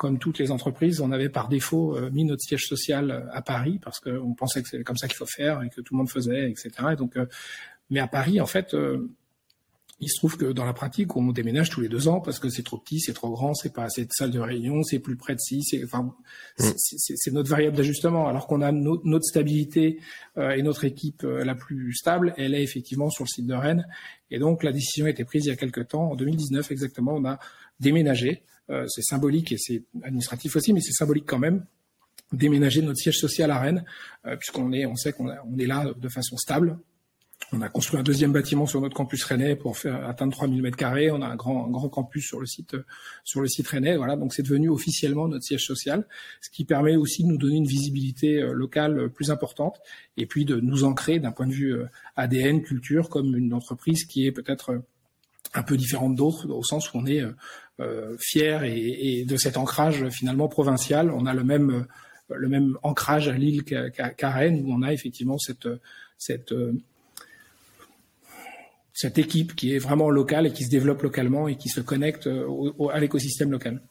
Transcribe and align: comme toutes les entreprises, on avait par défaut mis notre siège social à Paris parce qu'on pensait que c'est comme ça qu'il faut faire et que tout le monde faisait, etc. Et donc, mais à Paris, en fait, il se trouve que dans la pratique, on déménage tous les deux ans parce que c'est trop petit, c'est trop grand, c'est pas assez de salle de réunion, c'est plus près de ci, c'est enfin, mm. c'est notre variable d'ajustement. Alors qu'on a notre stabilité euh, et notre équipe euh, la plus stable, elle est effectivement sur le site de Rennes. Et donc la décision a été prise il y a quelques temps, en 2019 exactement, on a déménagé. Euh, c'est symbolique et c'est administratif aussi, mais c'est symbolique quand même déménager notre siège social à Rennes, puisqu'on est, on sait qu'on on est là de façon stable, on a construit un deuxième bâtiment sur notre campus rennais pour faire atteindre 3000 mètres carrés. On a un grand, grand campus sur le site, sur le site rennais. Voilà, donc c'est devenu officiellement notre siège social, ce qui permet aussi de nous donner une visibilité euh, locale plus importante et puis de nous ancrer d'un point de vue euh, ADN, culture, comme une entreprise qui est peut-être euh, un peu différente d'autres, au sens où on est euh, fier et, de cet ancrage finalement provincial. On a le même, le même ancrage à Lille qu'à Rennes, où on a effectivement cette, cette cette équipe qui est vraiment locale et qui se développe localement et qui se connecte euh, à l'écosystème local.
comme 0.00 0.18
toutes 0.18 0.38
les 0.38 0.50
entreprises, 0.50 1.02
on 1.02 1.12
avait 1.12 1.28
par 1.28 1.48
défaut 1.48 1.94
mis 2.10 2.24
notre 2.24 2.40
siège 2.40 2.66
social 2.66 3.28
à 3.34 3.42
Paris 3.42 3.78
parce 3.82 4.00
qu'on 4.00 4.32
pensait 4.32 4.62
que 4.62 4.68
c'est 4.70 4.82
comme 4.82 4.96
ça 4.96 5.06
qu'il 5.08 5.18
faut 5.18 5.26
faire 5.26 5.62
et 5.62 5.68
que 5.68 5.82
tout 5.82 5.92
le 5.92 5.98
monde 5.98 6.08
faisait, 6.08 6.50
etc. 6.50 6.70
Et 6.92 6.96
donc, 6.96 7.18
mais 7.90 8.00
à 8.00 8.06
Paris, 8.06 8.40
en 8.40 8.46
fait, 8.46 8.74
il 10.00 10.08
se 10.08 10.16
trouve 10.16 10.38
que 10.38 10.46
dans 10.46 10.64
la 10.64 10.72
pratique, 10.72 11.14
on 11.14 11.30
déménage 11.30 11.68
tous 11.68 11.82
les 11.82 11.88
deux 11.88 12.08
ans 12.08 12.20
parce 12.20 12.38
que 12.38 12.48
c'est 12.48 12.62
trop 12.62 12.78
petit, 12.78 13.00
c'est 13.00 13.12
trop 13.12 13.30
grand, 13.30 13.52
c'est 13.52 13.72
pas 13.72 13.84
assez 13.84 14.06
de 14.06 14.12
salle 14.12 14.30
de 14.30 14.40
réunion, 14.40 14.82
c'est 14.82 14.98
plus 14.98 15.16
près 15.16 15.34
de 15.34 15.40
ci, 15.40 15.62
c'est 15.62 15.84
enfin, 15.84 16.14
mm. 16.58 16.64
c'est 16.76 17.32
notre 17.32 17.50
variable 17.50 17.76
d'ajustement. 17.76 18.26
Alors 18.26 18.46
qu'on 18.46 18.62
a 18.62 18.72
notre 18.72 19.24
stabilité 19.24 20.00
euh, 20.38 20.52
et 20.52 20.62
notre 20.62 20.84
équipe 20.84 21.22
euh, 21.24 21.44
la 21.44 21.54
plus 21.54 21.92
stable, 21.94 22.32
elle 22.38 22.54
est 22.54 22.62
effectivement 22.62 23.10
sur 23.10 23.24
le 23.24 23.28
site 23.28 23.46
de 23.46 23.54
Rennes. 23.54 23.86
Et 24.30 24.38
donc 24.38 24.62
la 24.62 24.72
décision 24.72 25.04
a 25.04 25.10
été 25.10 25.24
prise 25.24 25.44
il 25.44 25.48
y 25.50 25.52
a 25.52 25.56
quelques 25.56 25.88
temps, 25.88 26.12
en 26.12 26.16
2019 26.16 26.70
exactement, 26.70 27.12
on 27.14 27.26
a 27.26 27.38
déménagé. 27.78 28.42
Euh, 28.70 28.86
c'est 28.88 29.02
symbolique 29.02 29.52
et 29.52 29.58
c'est 29.58 29.82
administratif 30.02 30.56
aussi, 30.56 30.72
mais 30.72 30.80
c'est 30.80 30.92
symbolique 30.92 31.24
quand 31.26 31.38
même 31.38 31.66
déménager 32.32 32.80
notre 32.80 32.98
siège 32.98 33.18
social 33.18 33.50
à 33.50 33.58
Rennes, 33.58 33.84
puisqu'on 34.38 34.72
est, 34.72 34.86
on 34.86 34.94
sait 34.94 35.12
qu'on 35.12 35.28
on 35.30 35.58
est 35.58 35.66
là 35.66 35.92
de 36.00 36.08
façon 36.08 36.36
stable, 36.36 36.78
on 37.52 37.60
a 37.62 37.68
construit 37.68 37.98
un 37.98 38.04
deuxième 38.04 38.32
bâtiment 38.32 38.66
sur 38.66 38.80
notre 38.80 38.94
campus 38.94 39.24
rennais 39.24 39.56
pour 39.56 39.76
faire 39.76 40.06
atteindre 40.06 40.32
3000 40.32 40.62
mètres 40.62 40.76
carrés. 40.76 41.10
On 41.10 41.20
a 41.20 41.26
un 41.26 41.34
grand, 41.34 41.68
grand 41.68 41.88
campus 41.88 42.24
sur 42.24 42.38
le 42.38 42.46
site, 42.46 42.76
sur 43.24 43.40
le 43.40 43.48
site 43.48 43.66
rennais. 43.66 43.96
Voilà, 43.96 44.16
donc 44.16 44.32
c'est 44.32 44.42
devenu 44.42 44.68
officiellement 44.68 45.26
notre 45.26 45.44
siège 45.44 45.66
social, 45.66 46.06
ce 46.40 46.50
qui 46.50 46.64
permet 46.64 46.94
aussi 46.94 47.24
de 47.24 47.28
nous 47.28 47.38
donner 47.38 47.56
une 47.56 47.66
visibilité 47.66 48.40
euh, 48.40 48.52
locale 48.52 49.10
plus 49.10 49.30
importante 49.30 49.80
et 50.16 50.26
puis 50.26 50.44
de 50.44 50.60
nous 50.60 50.84
ancrer 50.84 51.18
d'un 51.18 51.32
point 51.32 51.46
de 51.46 51.52
vue 51.52 51.74
euh, 51.74 51.86
ADN, 52.16 52.62
culture, 52.62 53.08
comme 53.08 53.36
une 53.36 53.52
entreprise 53.52 54.04
qui 54.04 54.26
est 54.26 54.32
peut-être 54.32 54.70
euh, 54.70 54.78
un 55.54 55.64
peu 55.64 55.76
différente 55.76 56.14
d'autres, 56.14 56.48
au 56.48 56.62
sens 56.62 56.92
où 56.92 56.98
on 56.98 57.06
est 57.06 57.24
euh, 57.80 58.16
fier 58.20 58.62
et, 58.62 59.24
de 59.24 59.36
cet 59.36 59.56
ancrage 59.56 60.08
finalement 60.10 60.46
provincial. 60.46 61.10
On 61.10 61.26
a 61.26 61.34
le 61.34 61.42
même, 61.42 61.86
le 62.28 62.48
même 62.48 62.76
ancrage 62.84 63.26
à 63.26 63.32
Lille 63.32 63.64
qu'à 63.64 64.30
Rennes, 64.30 64.62
où 64.64 64.72
on 64.72 64.82
a 64.82 64.92
effectivement 64.92 65.38
cette, 65.38 65.68
cette 66.18 66.54
cette 68.92 69.18
équipe 69.18 69.54
qui 69.54 69.74
est 69.74 69.78
vraiment 69.78 70.10
locale 70.10 70.46
et 70.46 70.52
qui 70.52 70.64
se 70.64 70.70
développe 70.70 71.02
localement 71.02 71.48
et 71.48 71.56
qui 71.56 71.68
se 71.68 71.80
connecte 71.80 72.26
euh, 72.26 72.88
à 72.92 73.00
l'écosystème 73.00 73.50
local. 73.50 73.82